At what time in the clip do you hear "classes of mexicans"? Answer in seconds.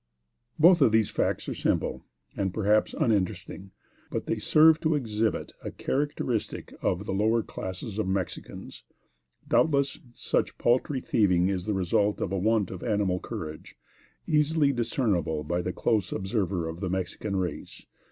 7.43-8.83